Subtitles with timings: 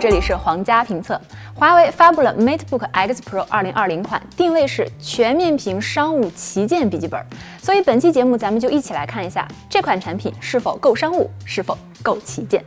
[0.00, 1.20] 这里是皇家评测。
[1.54, 7.22] 华为发布了 MateBook X Pro 2020款，定位是全面屏商务旗舰笔记本。
[7.60, 12.64] 所以本期节目咱们就一起来看一下这款产品是否够商务，是否够旗舰。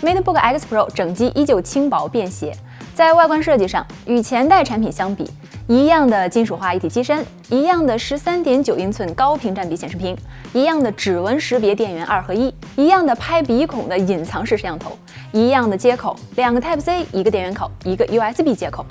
[0.00, 2.56] MateBook X Pro 整机依旧轻薄便携，
[2.94, 5.30] 在外观设计上与前代产品相比。
[5.70, 10.18] 一样的金属化一体机身，一样的十三点九英寸高屏占比显示屏，
[10.52, 14.98] 一样的指纹识别电源二合一，一样的拍鼻孔的隐藏式摄像头，
[15.30, 18.84] 一样的接口，两个 Type C，一个电源口，一个 USB 接口。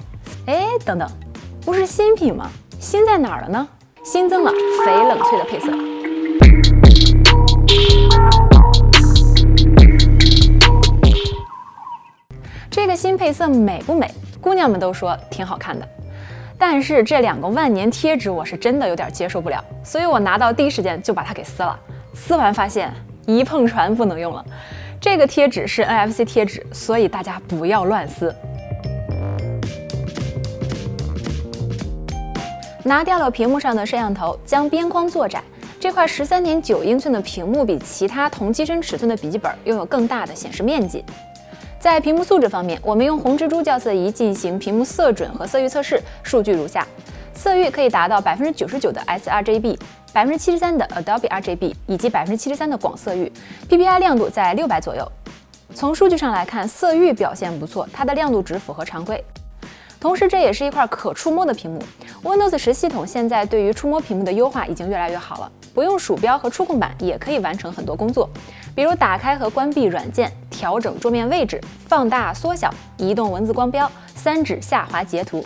[0.45, 1.05] 哎，等等，
[1.65, 2.49] 不是新品吗？
[2.79, 3.67] 新在哪儿了呢？
[4.01, 4.51] 新增了
[4.85, 5.73] 翡冷翠的配色。
[12.71, 14.09] 这个新配色美不美？
[14.39, 15.85] 姑娘们都说挺好看的。
[16.61, 21.79] 但是这两个万年贴纸我是真的有点接受不了，所以我拿到第一时间就把它给撕了。
[22.13, 22.93] 撕完发现
[23.25, 24.45] 一碰传不能用了，
[24.99, 28.35] 这个贴纸是 NFC 贴纸，所以大家不要乱撕。
[32.83, 35.41] 拿掉了屏幕上的摄像头，将边框做窄，
[35.79, 41.05] 这块十三点九英寸的屏幕比其他同机身尺寸的笔记本拥有更大的显示面积。
[41.79, 46.85] 在屏幕素质方面，我们用红蜘蛛校色仪进行屏幕色准和色域测试，数据如下：
[47.33, 49.79] 色域可以达到百分之九十九的 sRGB，
[50.11, 53.31] 百分之七十三的 Adobe RGB，以及百分之七十三的广色域
[53.69, 55.09] ，PPI 亮度在六百左右。
[55.73, 59.23] 从数据上来看，色域表现不错，它的亮度值符合常规。
[60.01, 61.81] 同时，这也是一块可触摸的屏幕。
[62.23, 68.29] Windows 十系统现在对于触摸屏幕的优化已经越来越好了，不用鼠标和触控板也可以完成很多工作，
[68.75, 70.31] 比如打开和关闭软件。
[70.51, 75.41] 调整桌面位置、放大、缩小、移动文字光标、三指下滑截图，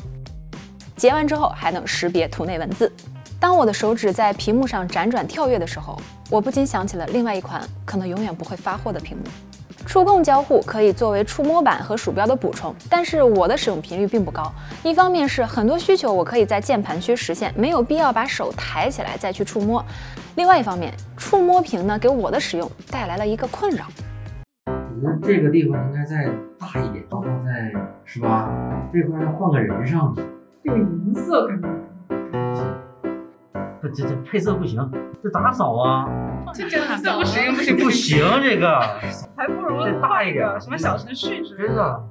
[0.96, 2.92] 截完之后还能识别图内文字。
[3.40, 5.96] 当我的手指在屏幕上辗转跳跃的时候，
[6.32, 9.24] 我不禁想起了另外一款可能永远不会发货的屏幕。
[9.86, 14.52] 触控交互可以作为触摸板和鼠标的补充，但是我的使用频率并不高。
[14.84, 19.84] 一方面是很多需求我可以在键盘区实现，没有必要把手抬起来再去触摸；
[20.36, 23.86] 另外一方面，触摸屏呢给我的使用带来了一个困扰。
[25.02, 26.26] 那这个地方应该再
[26.58, 27.72] 大一点，然后再
[28.06, 28.50] 是吧？
[28.94, 30.22] 这块要换个人上去。
[30.64, 31.68] 这个颜色感觉
[33.82, 34.90] 不，这这配色不行，
[35.22, 36.08] 这打扫啊？
[36.54, 38.80] 这真的不行不行不行，这个
[39.46, 41.68] 还不如再大一点，什么小程序之类的。
[41.68, 42.02] 真的。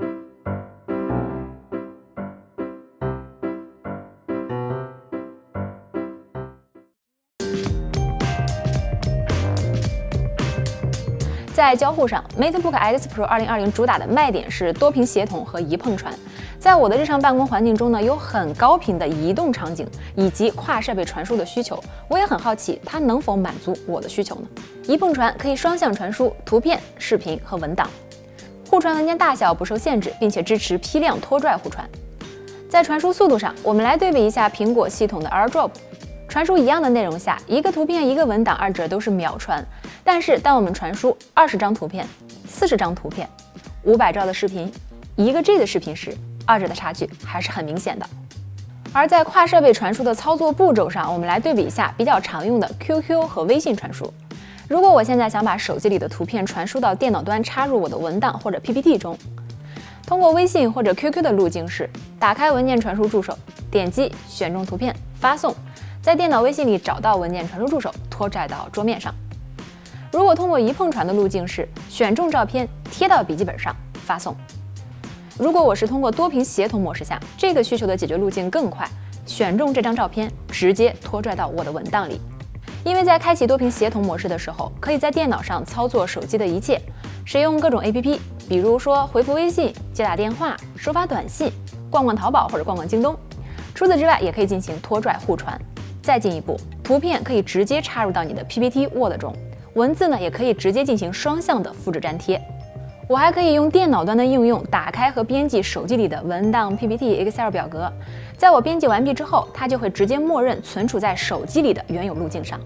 [11.54, 16.12] 在交互上，MateBook X Pro 2020主打的卖点是多屏协同和一碰传。
[16.62, 19.84] 在我的日常办公环境中呢，有很高频的移动场景
[20.15, 24.43] 以及跨设备传输的需求，我也很好奇它能否满足我的需求呢？
[24.87, 27.91] 一碰传可以双向传输图片、视频和文档，
[28.71, 31.84] 互传文件大小不受限制，并且支持批量拖拽互传。
[32.71, 35.71] 在传输速度上，我们来对比一下苹果系统的 AirDrop。
[36.29, 39.67] 传输一样的内容下，一个图片一个文档，二者都是秒传。
[40.05, 42.06] 但是当我们传输二十张图片、
[42.49, 43.29] 四十张图片、
[43.83, 44.73] 五百兆的视频、
[45.17, 46.17] 一个 G 的视频时，
[46.47, 48.07] 二者的差距还是很明显的。
[48.93, 54.13] 而在跨设备传输的操作步骤上，我们来对比一下比较常用的 QQ 和微信传输。
[54.69, 59.17] 如果我现在想把手机里的图片传输到电脑端，插入我的文档或者 PPT 中，
[60.07, 61.89] 通过微信或者 QQ 的路径是
[62.19, 63.37] 打开文件传输助手，
[63.71, 65.55] 点击选中图片发送。
[66.03, 69.15] 在电脑微信里找到文件传输助手，拖拽到桌面上。
[70.11, 73.75] 如果通过一碰传的路径是选中照片贴到笔记本上
[74.05, 74.37] 发送。
[75.38, 78.87] 如果我是通过多屏协同模式下，这个需求的解决路径更快，
[79.25, 82.20] 选中这张照片直接拖拽到我的文档里。
[82.84, 86.81] 因为在开启多屏协同模式的时候，可以在电脑上操作手机的一切，
[87.25, 88.19] 使用各种 APP，
[88.49, 91.50] 比如说回复微信、接打电话、收发短信、
[91.90, 93.17] 逛逛淘宝或者逛逛京东。
[93.75, 95.58] 除此之外，也可以进行拖拽互传。
[96.02, 99.35] 再进一步，图片可以直接插入到你的 PPT、Word 中，
[99.75, 102.43] 文字呢也可以直接进行双向的复制粘贴。
[103.08, 107.93] 我还可以用电脑端的应用打开和编辑手机里的文档、PPT、Excel 表格，
[108.38, 112.58] 在我编辑完毕之后，它就会直接默认存储在手机里的原有路径上。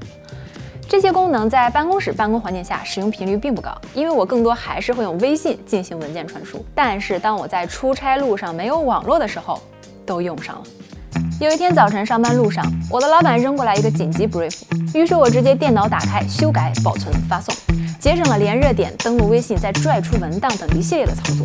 [0.88, 6.64] 这些功能在办公室办公环境下使用频率并不高，因为我更多还是会用微信进行文件传输。
[6.74, 9.60] 但是当我在出差路上没有网络的时候，
[10.04, 10.62] 都用上了。
[11.40, 14.62] 有一天早晨上班路上，我的老板扔过来一个紧急 brief，
[14.94, 17.52] 于是我直接电脑打开、修改、保存、发送，
[18.06, 21.44] 节省了连热点登录微信再拽出文档等一系列的操作。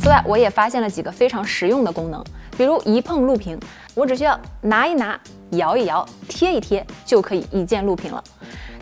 [0.00, 2.24] 此外我也发现了几个非常实用的功能。
[2.56, 3.58] 比如一碰录屏，
[3.94, 5.18] 我只需要拿一拿、
[5.50, 8.22] 摇一摇、贴一贴就可以一键录屏了。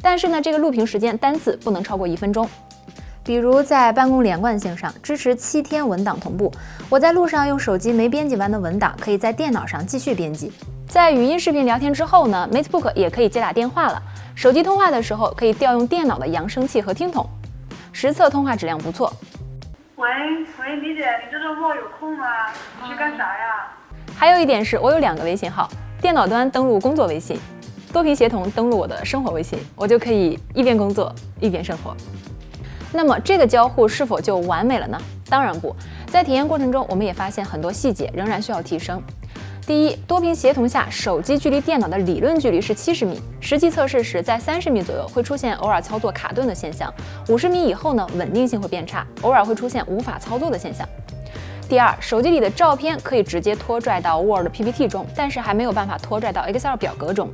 [0.01, 2.49] 但是呢，这个录屏时间单次不能超过一分钟。
[3.25, 6.53] 比如在办公连贯性上支持七天文档同步，
[6.89, 10.51] 我在路上用手机没编辑完的文档，可以在电脑上继续编辑。
[10.89, 14.03] 在语音视频聊天之后呢，MateBook 也可以接打电话了。
[14.35, 17.25] 手机通话的时候可以调用电脑的扬声器和听筒，
[17.93, 19.13] 实测通话质量不错。
[20.03, 20.09] 喂
[20.59, 22.27] 喂，李姐，你这周末有空吗？
[22.83, 23.73] 你去干啥呀？
[24.19, 25.71] 还有一点是我有两个微信号，
[26.01, 27.39] 电脑端登录工作微信，
[27.93, 31.97] 多屏协同登录我的生活微信，我就可以一边工作一边生活。
[32.93, 34.99] 那么这个交互是否就完美了呢？
[35.31, 35.73] 当然不，
[36.09, 39.01] 在体验过程中，我们也发现很多细节仍然需要提升。
[39.65, 46.93] 第一，多屏协同下，手机距离电脑的理论距离是七十米，实际测试时在三十米左右会出现偶尔操作卡顿的现象，
[47.29, 50.87] 五十米以后呢，稳定性会变差，偶尔会出现无法操作的现象。
[51.69, 57.31] 第二，手机里的照片可以直接拖拽到 Word PPT 中，但是还没有办法拖拽到 Excel 表格中。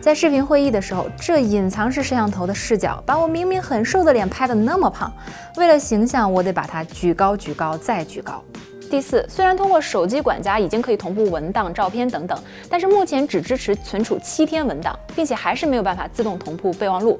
[0.00, 5.10] 在视频会议的时候，这隐藏式摄像头的视角把我明明很瘦的脸拍得那么胖，
[5.56, 8.42] 为了形象，我得把它举高、举高再举高。
[8.90, 12.38] 第四，虽然通过手机管家已经可以同步文档、照片等等，
[12.68, 17.18] 但是目前只支持存储七天文档，并且还是没有办法自动同步备忘录。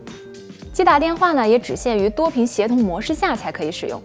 [0.73, 4.01] 接打电话呢，也只限于多屏协同模式下才可以使用。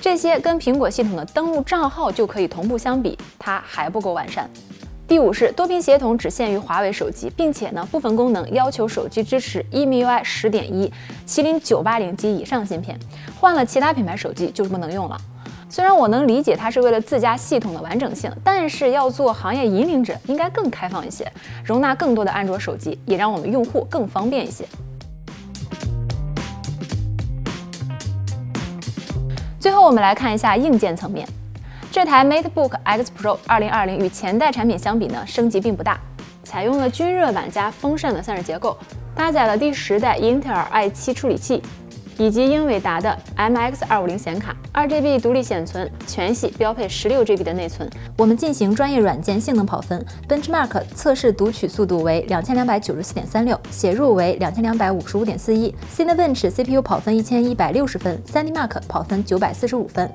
[0.00, 4.50] 这些跟苹果系统的登录账号就可以同步相比，它还不够完善。
[5.06, 10.90] 第五是多屏协同只限于华为手机，并且呢部分功能要求手机支持 EMUI 十点一、
[11.26, 12.98] 麒麟九八零及以上芯片，
[13.38, 15.16] 换了其他品牌手机就不能用了。
[15.74, 21.26] 虽然我能理解它是为了自家系统的完整性，但是要做行业引领者，应该更开放一些，
[21.64, 24.66] 容纳更多的安卓手机，也让我们用户更方便一些。
[29.58, 31.26] 最后我们来看一下硬件层面。
[31.90, 35.98] 这台 MateBook X Pro 2020与前代产品相比呢，升级并不大，
[36.44, 38.76] 采用了均热板加风扇的散热结构，
[39.14, 41.62] 搭载了第十代英特尔 i7 处理器，
[42.22, 47.90] 以及英伟达的 MX 二五零显卡二 G B 独立显存，全系标配十六 G B 的内存。
[48.16, 60.08] 我们进行专业软件性能跑分，Benchmark 测试读取速度为两千两百九十四点三六，写入为两千两百五十五点四一，Cinebench CPU 跑分一千一百六十分，3DMark 跑分九百四十五分。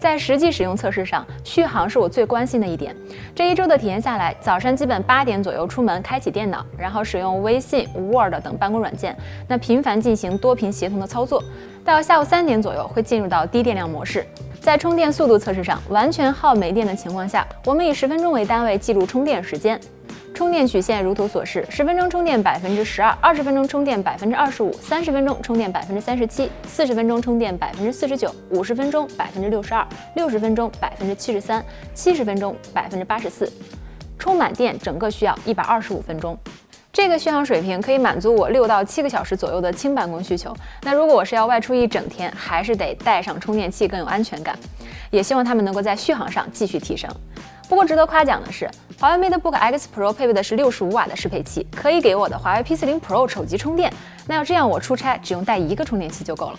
[0.00, 2.96] 在实际使用测试上，续航是我最关心的一点。
[3.34, 9.14] 这一周的体验下来，早上基本八点左右出门，开启电脑，然后使用微信、Word 等办公软件，
[9.46, 11.44] 那频繁进行多屏协同的操作。
[11.84, 14.24] 到下午三点左右会进入到低电量模式。
[14.58, 19.78] 在充电速度测试上，完全耗没电的情况下，我们以十分钟为单位记录充电时间。
[20.32, 31.62] 充电曲线如图所示：十分钟充电百分之十二，二十分钟充电百分之二十五，三十分钟充电百分之三十七，四十分钟充电百分之四十九，五十分钟百分之六十二，六十分钟百分之七十三，
[31.94, 33.50] 七十分钟百分之八十四。
[34.18, 36.38] 充满电整个需要一百二十五分钟。
[36.92, 40.54] 这个续航水平可以满足我六到七个小时左右的轻办公需求。
[40.82, 44.58] 那如果我是要外出一整天，还是得带上充电器更有安全感。
[45.10, 47.08] 也希望他们能够在续航上继续提升。
[47.70, 53.92] 不过值得夸奖的是，华为 MateBook X Pro 配备的是六十五瓦的适配器，可以给我的华为 P40 Pro 手机充电。
[54.26, 56.58] 那要这样，我出差只用带一个充电器就够了。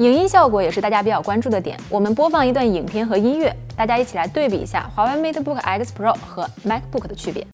[0.00, 7.46] 影音效果也是大家比较关注的点，我们播放一段影片和音乐，大家一起来对比一下华为 MateBook X Pro 和 MacBook 的区别。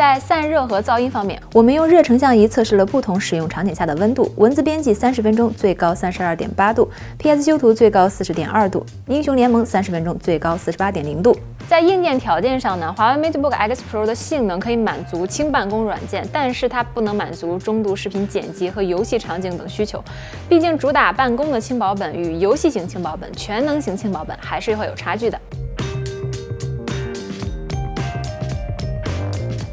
[0.00, 4.32] 在散热和噪音方面，我们用热成像仪测试了不同使用场景下的温度。
[4.36, 11.36] 文字编辑三十分钟，最高三十二点八度；PS 修图最高四十点二度；英雄联盟三十分钟，最高四十八点零度。
[11.68, 20.02] 在硬件条件上呢，华为 MateBook X Pro 的性能可以满足轻办公软件，但是它不能满足中度视频剪辑和游戏场景等需求。
[20.48, 25.38] 毕竟主打办公的轻薄本与游戏型轻薄本、全能型轻薄本还是会有差距的。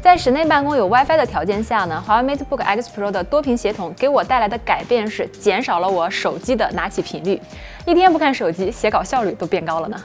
[0.08, 7.38] 在室内办公有 WiFi 的条件下呢，华为 MateBook X Pro 的多屏协同给我带来的改变是减少了我手机的拿起频率，
[7.84, 10.02] 一天不看手机，写稿效率都变高了呢。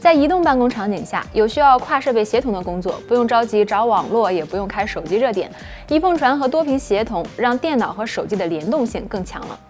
[0.00, 5.50] 在移动办公场景下，有需要跨设备协同的工作，不用着急找网络，也不用开手机热点，
[5.90, 9.60] 一碰传和多屏协同让电脑和手机的联动性更强了。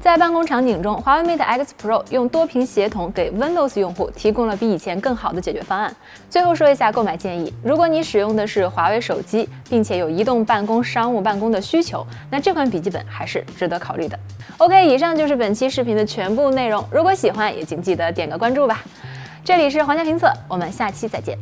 [0.00, 5.94] 在办公场景中，华为 Mate X Pro 用多屏协同给 Windows 用户提供了比以前更好的解决方案。
[6.30, 14.16] 最后说一下购买建议：如果你使用的是华为手机，并且有移动办公、商务办公的需求，那这款笔记本还是值得考虑的。
[14.58, 16.82] OK，以上就是本期视频的全部内容。
[16.92, 18.82] 如果喜欢，也请记得点个关注吧。
[19.44, 21.36] 这里是皇家评测，我们下期再见。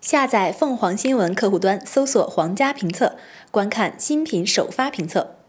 [0.00, 3.16] 下载凤凰新闻客户端，搜索“皇家评测”，
[3.54, 5.43] 观看新品首发评测。